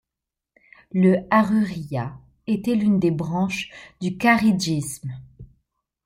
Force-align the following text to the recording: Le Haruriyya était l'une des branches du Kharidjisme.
Le 0.93 1.27
Haruriyya 1.29 2.17
était 2.47 2.73
l'une 2.73 2.99
des 2.99 3.11
branches 3.11 3.69
du 4.01 4.17
Kharidjisme. 4.17 5.15